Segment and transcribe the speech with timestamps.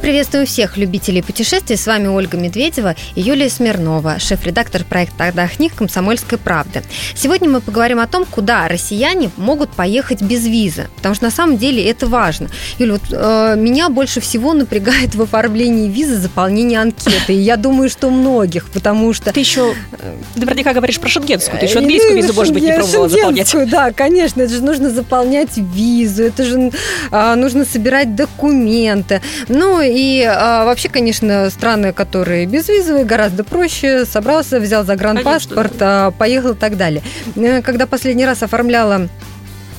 [0.00, 1.76] Мы приветствуем всех любителей путешествий.
[1.76, 6.82] С вами Ольга Медведева и Юлия Смирнова, шеф-редактор проекта «Отдохни» «Комсомольской правды».
[7.14, 11.58] Сегодня мы поговорим о том, куда россияне могут поехать без визы, потому что на самом
[11.58, 12.48] деле это важно.
[12.78, 17.34] Юля, вот э, меня больше всего напрягает в оформлении визы заполнение анкеты.
[17.34, 19.34] И я думаю, что многих, потому что...
[19.34, 19.74] Ты еще
[20.34, 23.54] наверняка говоришь про шенгенскую, ты еще э, английскую визу, может быть, не пробовала заполнять.
[23.70, 26.72] Да, конечно, это же нужно заполнять визу, это же
[27.10, 29.20] э, нужно собирать документы.
[29.48, 34.04] Ну, и а, вообще, конечно, страны, которые безвизовые, гораздо проще.
[34.04, 36.14] Собрался, взял загранпаспорт, конечно.
[36.18, 37.02] поехал и так далее.
[37.36, 39.08] Э, когда последний раз оформляла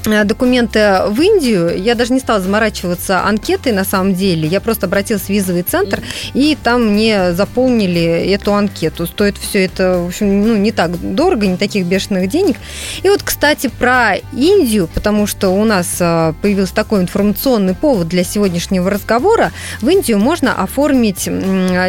[0.04, 4.48] документы в Индию, я даже не стала заморачиваться анкетой на самом деле.
[4.48, 6.02] Я просто обратилась в визовый центр,
[6.34, 9.05] и там мне заполнили эту анкету.
[9.05, 12.58] Стоит все это, в общем, ну, не так дорого, не таких бешеных денег.
[13.04, 18.24] И вот, кстати, про Индию, потому что у нас э, появился такой информационный повод для
[18.24, 19.52] сегодняшнего разговора.
[19.82, 21.30] В Индию можно оформить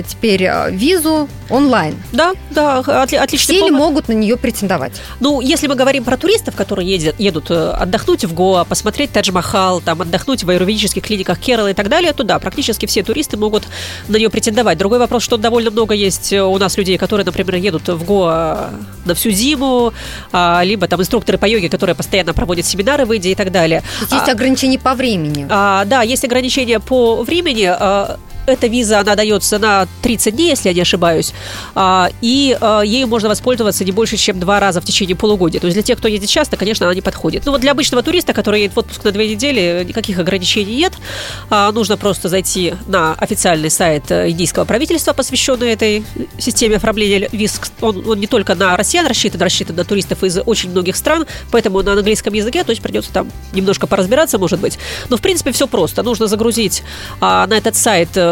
[0.09, 1.95] теперь э, визу онлайн.
[2.13, 3.55] Да, да, отлично.
[3.55, 5.01] Все ли могут на нее претендовать?
[5.21, 9.81] Ну, если мы говорим про туристов, которые едет, едут отдыхать, отдохнуть в Гоа, посмотреть Тадж-Махал,
[9.81, 13.65] там, отдохнуть в аюрведических клиниках Керала и так далее, то да, практически все туристы могут
[14.09, 14.79] на нее претендовать.
[14.79, 18.71] Другой вопрос, что довольно много есть у нас людей, которые, например, едут в Гоа
[19.05, 19.93] на всю зиму,
[20.33, 23.83] а, либо там инструкторы по йоге, которые постоянно проводят семинары в Индии и так далее.
[24.01, 25.47] Есть а, ограничения по времени.
[25.49, 27.71] А, да, есть ограничения по времени.
[28.47, 31.33] Эта виза, она дается на 30 дней, если я не ошибаюсь,
[31.75, 35.61] а, и а, ею можно воспользоваться не больше, чем два раза в течение полугодия.
[35.61, 37.47] То есть для тех, кто ездит часто, конечно, она не подходит.
[37.47, 40.95] Но вот для обычного туриста, который едет в отпуск на две недели, никаких ограничений нет.
[41.51, 46.05] А, нужно просто зайти на официальный сайт индийского правительства, посвященный этой
[46.39, 47.61] системе оформления виз.
[47.81, 51.83] Он, он не только на россиян рассчитан, рассчитан на туристов из очень многих стран, поэтому
[51.83, 54.79] на английском языке, то есть придется там немножко поразбираться, может быть.
[55.11, 56.03] Но, в принципе, все просто.
[56.03, 56.83] Нужно загрузить
[57.21, 58.32] на этот сайт Э,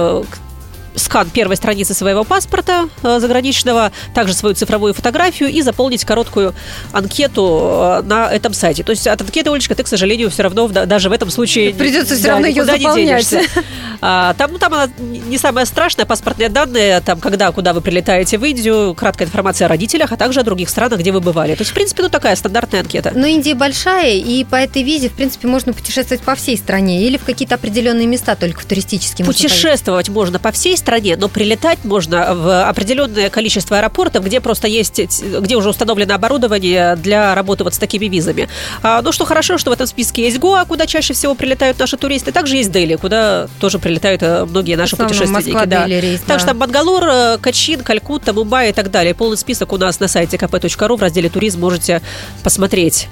[0.97, 6.55] скан первой страницы своего паспорта э, заграничного, также свою цифровую фотографию и заполнить короткую
[6.93, 8.83] анкету э, на этом сайте.
[8.83, 11.75] То есть от анкеты, Олечка, ты, к сожалению, все равно даже в этом случае...
[11.75, 13.35] Придется все да, равно ее заполнять.
[14.01, 18.39] А, там, ну, там она не самая страшная, паспортные данные, там, когда, куда вы прилетаете
[18.39, 21.55] в Индию, краткая информация о родителях, а также о других странах, где вы бывали.
[21.55, 23.13] То есть, в принципе, ну, такая стандартная анкета.
[23.15, 27.17] Но Индия большая, и по этой визе, в принципе, можно путешествовать по всей стране или
[27.17, 29.27] в какие-то определенные места только в туристические.
[29.27, 35.01] Путешествовать можно по всей стране, но прилетать можно в определенное количество аэропортов, где просто есть,
[35.23, 38.49] где уже установлено оборудование для работы вот с такими визами.
[38.83, 41.97] А, ну, что хорошо, что в этом списке есть Гоа, куда чаще всего прилетают наши
[41.97, 45.51] туристы, также есть Дели, куда тоже прилетают прилетают э, многие наши путешественники.
[45.51, 45.87] Москва, да.
[45.87, 46.39] Рейс, так да.
[46.39, 49.15] что Бангалор, э, Качин, Калькутта, Мумбаи и так далее.
[49.15, 52.01] Полный список у нас на сайте kp.ru в разделе «Туризм» можете
[52.45, 53.09] посмотреть.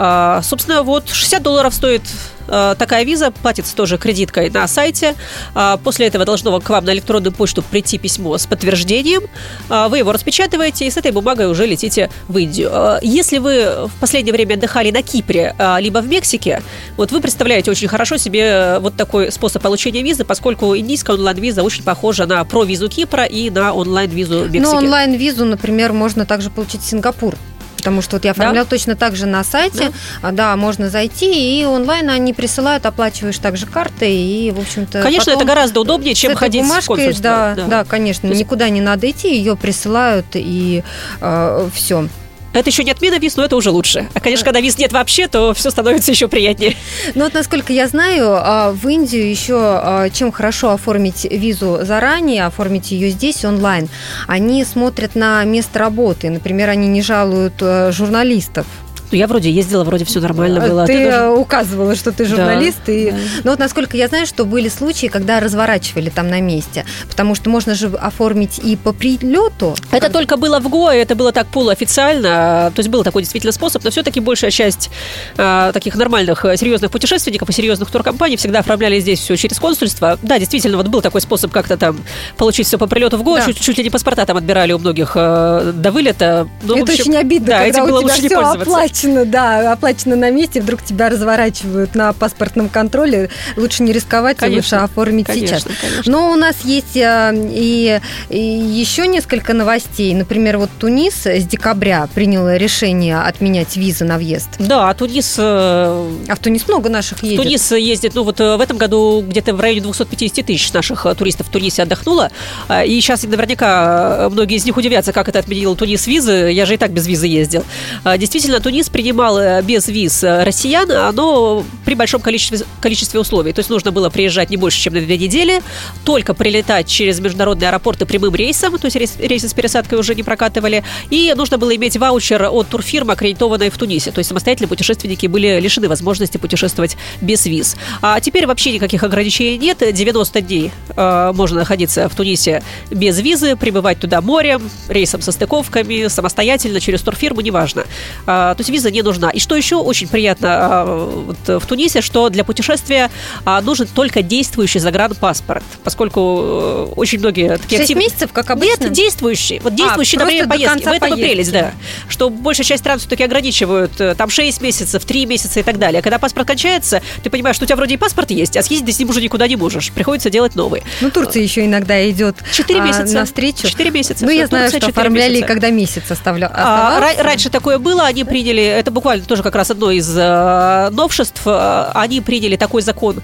[0.00, 2.02] А, собственно, вот 60 долларов стоит
[2.46, 5.16] а, такая виза, платится тоже кредиткой на сайте.
[5.56, 9.22] А, после этого должно к вам на электронную почту прийти письмо с подтверждением.
[9.68, 12.70] Вы его распечатываете и с этой бумагой уже летите в Индию.
[13.02, 16.62] Если вы в последнее время отдыхали на Кипре, либо в Мексике,
[16.96, 21.82] вот вы представляете очень хорошо себе вот такой способ получения визы, поскольку индийская онлайн-виза очень
[21.82, 24.58] похожа на про-визу Кипра и на онлайн-визу Мексики.
[24.58, 27.34] Ну, онлайн-визу, например, можно также получить в Сингапур.
[27.78, 28.70] Потому что вот я оформляла да?
[28.70, 29.92] точно так же на сайте.
[30.20, 30.32] Да.
[30.32, 35.00] да, можно зайти, и онлайн они присылают, оплачиваешь также картой, и, в общем-то...
[35.00, 38.26] Конечно, это гораздо удобнее, чем ходить бумажкой, в да, да, да, конечно.
[38.26, 38.40] есть...
[38.40, 40.82] Никуда не надо идти, ее присылают, и
[41.20, 42.08] э, все.
[42.58, 44.08] Это еще не отмена виз, но это уже лучше.
[44.14, 46.74] А, конечно, когда виз нет вообще, то все становится еще приятнее.
[47.14, 52.46] Ну вот, насколько я знаю, а, в Индию еще а, чем хорошо оформить визу заранее,
[52.46, 53.88] оформить ее здесь онлайн,
[54.26, 56.30] они смотрят на место работы.
[56.30, 58.66] Например, они не жалуют э, журналистов
[59.10, 60.86] ну, я вроде ездила, вроде все нормально было.
[60.86, 61.30] Ты, ты даже...
[61.30, 62.78] указывала, что ты журналист.
[62.86, 63.10] Да, и...
[63.10, 63.16] да.
[63.44, 66.84] Но вот насколько я знаю, что были случаи, когда разворачивали там на месте.
[67.08, 69.74] Потому что можно же оформить и по прилету.
[69.90, 70.12] Это как...
[70.12, 72.72] только было в ГОЭ, это было так полуофициально.
[72.74, 74.90] То есть был такой действительно способ, но все-таки большая часть
[75.36, 80.18] э, таких нормальных, э, серьезных путешественников и серьезных туркомпаний всегда оформляли здесь все через консульство.
[80.22, 82.00] Да, действительно, вот был такой способ как-то там
[82.36, 83.40] получить все по прилету в ГОЭ.
[83.40, 83.46] Да.
[83.46, 86.48] Чуть, чуть ли не паспорта там отбирали у многих э, до вылета.
[86.62, 88.97] Но, это общем, очень обидно, да, когда этим было у тебя лучше не пользоваться оплачено,
[89.24, 94.84] да, оплачено на месте, вдруг тебя разворачивают на паспортном контроле, лучше не рисковать, конечно, лучше
[94.84, 95.64] оформить конечно, сейчас.
[95.80, 96.12] Конечно.
[96.12, 98.00] Но у нас есть а, и,
[98.30, 100.14] и еще несколько новостей.
[100.14, 104.48] Например, вот Тунис с декабря принял решение отменять визы на въезд.
[104.58, 105.36] Да, Тунис...
[105.38, 107.42] Э, а в Тунис много наших ездит?
[107.42, 111.14] Тунис ездит, ну вот э, в этом году где-то в районе 250 тысяч наших э,
[111.14, 112.30] туристов в Тунисе отдохнуло.
[112.68, 116.50] А, и сейчас наверняка многие из них удивятся, как это отменил Тунис визы.
[116.52, 117.64] Я же и так без визы ездил.
[118.04, 123.20] А, действительно, Тунис Тунис принимал э, без виз э, россиян, но при большом количестве, количестве
[123.20, 123.52] условий.
[123.52, 125.62] То есть нужно было приезжать не больше, чем на две недели,
[126.04, 130.22] только прилетать через международные аэропорты прямым рейсом, то есть рейс, рейсы с пересадкой уже не
[130.22, 134.10] прокатывали, и нужно было иметь ваучер от турфирмы, аккредитованной в Тунисе.
[134.10, 137.76] То есть самостоятельные путешественники были лишены возможности путешествовать без виз.
[138.02, 139.78] А теперь вообще никаких ограничений нет.
[139.78, 146.08] 90 дней э, можно находиться в Тунисе без визы, прибывать туда морем, рейсом со стыковками,
[146.08, 147.84] самостоятельно, через турфирму, неважно.
[148.26, 149.30] А, то есть виза не нужна.
[149.30, 150.84] И что еще очень приятно а,
[151.26, 153.10] вот, в Тунисе, что для путешествия
[153.44, 158.06] а, нужен только действующий загранпаспорт, поскольку э, очень многие такие 6 активные...
[158.06, 158.84] месяцев, как обычно?
[158.84, 159.58] Нет, действующий.
[159.62, 160.74] Вот действующий, А, просто до поездки.
[160.74, 161.28] конца В этом и поездки.
[161.32, 161.72] прелесть, да.
[162.08, 166.00] Что большая часть стран все-таки ограничивают э, там 6 месяцев, 3 месяца и так далее.
[166.02, 168.98] Когда паспорт кончается, ты понимаешь, что у тебя вроде и паспорт есть, а съездить с
[169.00, 169.90] ним уже никуда не можешь.
[169.92, 170.82] Приходится делать новый.
[171.00, 173.14] Ну, Турция еще иногда идет Четыре а, месяца.
[173.14, 173.66] навстречу.
[173.66, 174.24] Четыре месяца.
[174.24, 175.46] Ну, я Турция знаю, что оформляли, месяца.
[175.48, 176.50] когда месяц оставлял.
[176.54, 180.90] А, ра- раньше такое было, они приняли, это буквально тоже как раз одно из э,
[180.90, 183.22] новшеств, э, они приняли такой закон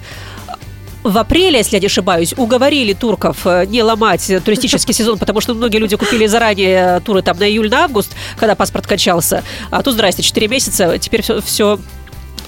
[1.03, 5.53] в апреле, если я не ошибаюсь, уговорили турков э, не ломать туристический сезон, потому что
[5.53, 9.43] многие люди купили заранее туры там на июль, на август, когда паспорт качался.
[9.69, 11.79] А тут, здрасте, 4 месяца, теперь все, все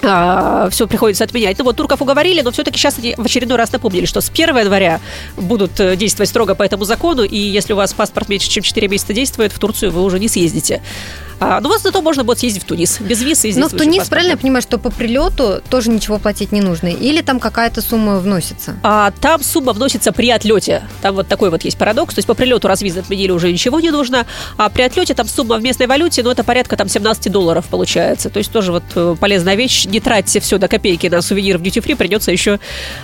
[0.00, 1.58] все приходится отменять.
[1.58, 4.56] Ну вот турков уговорили, но все-таки сейчас они в очередной раз напомнили, что с 1
[4.56, 5.00] января
[5.36, 8.88] будут э, действовать строго по этому закону, и если у вас паспорт меньше, чем 4
[8.88, 10.82] месяца действует, в Турцию вы уже не съездите.
[11.40, 13.54] А, но у вас зато можно будет съездить в Тунис без виз и Но в
[13.54, 14.08] действующим Тунис, паспортом.
[14.10, 16.88] правильно я понимаю, что по прилету тоже ничего платить не нужно?
[16.88, 18.76] Или там какая-то сумма вносится?
[18.82, 20.82] А там сумма вносится при отлете.
[21.02, 22.14] Там вот такой вот есть парадокс.
[22.14, 24.26] То есть по прилету раз визы отменили, уже ничего не нужно.
[24.56, 28.30] А при отлете там сумма в местной валюте, ну это порядка там 17 долларов получается.
[28.30, 29.86] То есть тоже вот э, полезная вещь.
[29.86, 32.58] Не тратьте все до копейки на сувенир в free, придется еще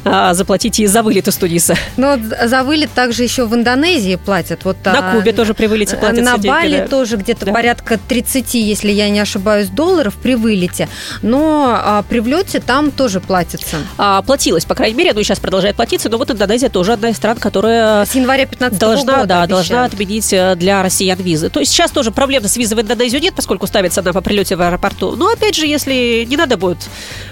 [0.05, 1.77] а, заплатить и за вылет из Туниса.
[1.97, 4.65] Но вот за вылет также еще в Индонезии платят.
[4.65, 6.89] Вот, На а, Кубе тоже при вылете платят На деньги, Бали да.
[6.89, 7.53] тоже где-то Да.
[7.53, 10.88] порядка 30, если я не ошибаюсь, долларов при вылете.
[11.23, 13.76] Но а, при влете там тоже платится.
[13.99, 17.11] А, платилось, по крайней мере, ну и сейчас продолжает платиться, но вот Индонезия тоже одна
[17.11, 19.94] из стран, которая С января 15 должна, года да, должна обещают.
[19.94, 21.49] отменить э, для россиян визы.
[21.50, 24.56] То есть сейчас тоже проблем с визой в Индонезию нет, поскольку ставится она по прилете
[24.56, 25.12] в аэропорту.
[25.17, 26.79] Но опять же, если не надо будет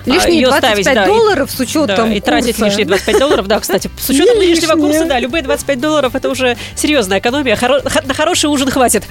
[0.06, 3.46] а, Лишние её 25 ставить, да, долларов с учетом да, и тратить лишние 25 долларов,
[3.48, 4.88] да, кстати, с учетом Не нынешнего лишние.
[4.92, 9.04] курса, да, любые 25 долларов это уже серьезная экономия, хоро- на хороший ужин хватит.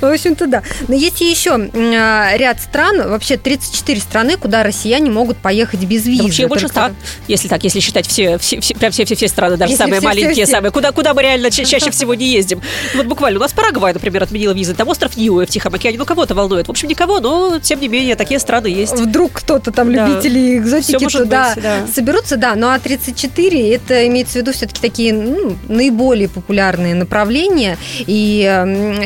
[0.00, 0.62] В общем-то, да.
[0.88, 6.18] Но есть еще а, ряд стран, вообще 34 страны, куда россияне могут поехать без визы.
[6.18, 6.94] Да вообще больше Только- 100,
[7.28, 10.00] если так, если считать все, все, все, прям все, все, все страны, даже Если самые
[10.00, 10.52] все, все, маленькие, все.
[10.52, 12.60] самые, куда, куда мы реально ча- чаще всего не ездим.
[12.94, 16.04] Вот буквально у нас Парагвай, например, отменила визы, там остров Ниуэ в Тихом океане, ну
[16.04, 16.68] кого-то волнует.
[16.68, 18.94] В общем, никого, но тем не менее такие страны есть.
[18.98, 20.06] Вдруг кто-то там, Да.
[20.06, 21.86] любители экзотики, туда быть, да.
[21.92, 22.54] соберутся, да.
[22.54, 27.76] Ну а 34 это имеется в виду все-таки такие ну, наиболее популярные направления.
[28.06, 28.42] И,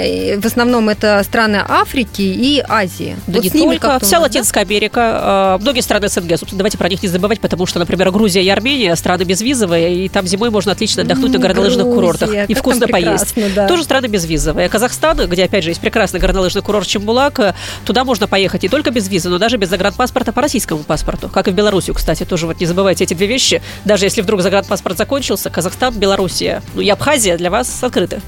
[0.02, 1.85] и в основном это страны Африки
[2.20, 3.16] и Азии.
[3.26, 4.20] Да Вот не только, как-то вся?
[4.20, 8.10] Латинская Америка, э, многие страны СНГ, собственно, давайте про них не забывать, потому что, например,
[8.10, 12.54] Грузия и Армения страны безвизовые, и там зимой можно отлично отдохнуть на горнолыжных курортах и
[12.54, 13.34] вкусно поесть.
[13.54, 13.66] да.
[13.66, 14.68] Тоже страны безвизовые.
[14.68, 17.54] Казахстан, где, опять же, есть прекрасный горнолыжный курорт Чембулак, э,
[17.84, 21.28] туда можно поехать не только без визы, но даже без загранпаспорта по российскому паспорту.
[21.28, 23.62] Как и в Белоруссию, кстати, тоже вот не забывайте эти две вещи.
[23.84, 28.20] Даже если вдруг загранпаспорт закончился, Казахстан, Белоруссия, ну и Абхазия для вас открыты.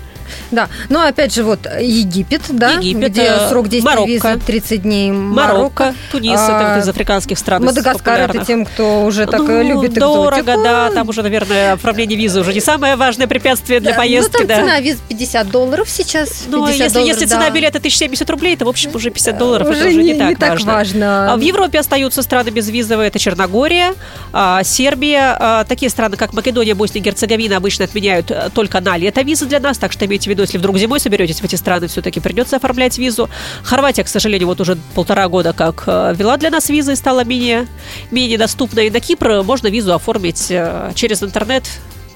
[0.50, 4.10] Да, но опять же вот Египет, да, Египет, где э, срок действия Марокко.
[4.10, 5.10] визы 30 дней.
[5.10, 7.64] Марокко, Тунис, это А, вот из африканских стран.
[7.64, 10.62] Мадагаскар это тем, кто уже так Ну, э, любит дорого, экзотику.
[10.64, 14.46] да, там уже, наверное, оформление визы уже не самое важное препятствие для Да, поездки, ну,
[14.46, 14.56] там да.
[14.56, 16.44] цена виз 50 долларов сейчас.
[16.48, 17.36] Ну, 50 если, долларов, если да.
[17.36, 20.34] цена билета 1070 рублей, то, в общем, уже 50 долларов уже это уже не, не,
[20.34, 20.72] так, важно.
[20.72, 21.32] важно.
[21.32, 23.08] А в Европе остаются страны безвизовые.
[23.08, 23.94] Это Черногория,
[24.32, 25.36] а, Сербия.
[25.38, 29.46] А, Такие страны, как Македония, Босния и Герцеговина, обычно отменяют э, только на лето визы
[29.46, 29.78] для нас.
[29.78, 32.98] Так что имейте в виду, если вдруг зимой соберетесь в эти страны, все-таки придется оформлять
[32.98, 33.28] визу.
[33.62, 37.24] Хорватия, к сожалению, вот уже полтора года как э, ввела для нас визы и стала
[37.24, 37.66] менее,
[38.10, 38.90] менее доступной.
[38.90, 41.64] На Кипр можно визу оформить э, через интернет.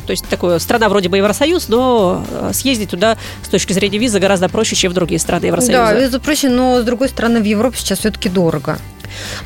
[0.07, 4.19] То есть такое страна вроде бы Евросоюз, но э, съездить туда с точки зрения визы
[4.19, 5.73] гораздо проще, чем в другие страны Евросоюза.
[5.73, 8.79] Да, визу проще, но с другой стороны в Европе сейчас все-таки дорого.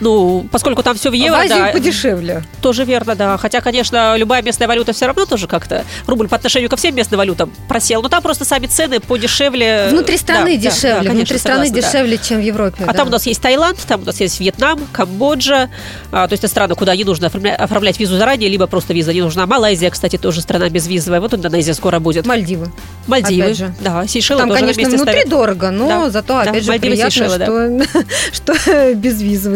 [0.01, 2.43] Ну, поскольку там все в евро, в Азию да, подешевле.
[2.61, 3.37] тоже верно, да.
[3.39, 7.19] Хотя, конечно, любая местная валюта все равно тоже как-то рубль по отношению ко всем местным
[7.19, 8.03] валютам просел.
[8.03, 9.89] Но там просто сами цены подешевле.
[9.91, 11.89] Внутри страны Да, да, дешевле, да, конечно, внутри страны согласна, да.
[11.93, 12.85] дешевле, чем в Европе.
[12.85, 12.93] А да.
[12.93, 15.71] там у нас есть Таиланд, там у нас есть Вьетнам, Камбоджа.
[16.13, 19.13] А, то есть это страны, куда не нужно оформля- оформлять визу заранее, либо просто виза
[19.13, 19.47] не нужна.
[19.47, 21.21] Малайзия, кстати, тоже страна безвизовая.
[21.21, 22.27] Вот Индонезия скоро будет.
[22.27, 22.71] Мальдивы.
[23.07, 23.43] Мальдивы.
[23.45, 23.75] опять же.
[23.81, 25.29] Да, Сейшелы Там, тоже конечно, внутри ставят.
[25.29, 26.11] дорого, но Да.
[26.11, 28.03] зато, Да, опять же, Мальдивы, приятно, Сейшелы, да.
[28.33, 28.95] что, что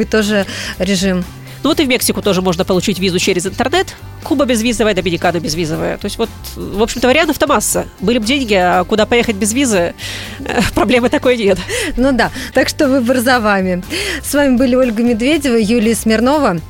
[0.01, 0.47] безвизовый тоже
[0.79, 1.25] режим.
[1.63, 3.95] Ну вот и в Мексику тоже можно получить визу через интернет.
[4.23, 5.99] Куба безвизовая, Доминикана безвизовая.
[5.99, 7.87] То есть вот, в общем-то, вариантов-то масса.
[8.01, 9.95] Были бы деньги, а куда поехать без визы,
[10.75, 11.59] проблемы такой нет.
[11.97, 13.83] Ну да, так что выбор за вами.
[14.23, 16.61] С вами были Ольга Медведева, Юлия Смирнова.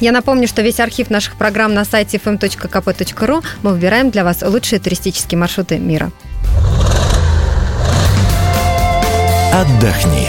[0.00, 4.78] Я напомню, что весь архив наших программ на сайте fm.kp.ru мы выбираем для вас лучшие
[4.78, 6.12] туристические маршруты мира.
[9.52, 10.28] Отдохни.